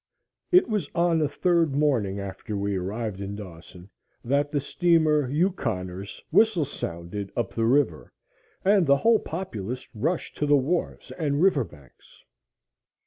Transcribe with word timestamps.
It 0.51 0.67
was 0.67 0.89
on 0.95 1.19
the 1.19 1.29
third 1.29 1.75
morning 1.75 2.19
after 2.19 2.57
we 2.57 2.75
arrived 2.75 3.21
in 3.21 3.35
Dawson 3.35 3.87
that 4.25 4.51
the 4.51 4.59
steamer 4.59 5.29
Yukoner's 5.29 6.23
whistle 6.31 6.65
sounded 6.65 7.31
up 7.35 7.53
the 7.53 7.65
river, 7.67 8.11
and 8.65 8.87
the 8.87 8.97
whole 8.97 9.19
populace 9.19 9.87
rushed 9.93 10.37
to 10.37 10.47
the 10.47 10.57
wharves 10.57 11.11
and 11.19 11.39
river 11.39 11.63
banks. 11.63 12.23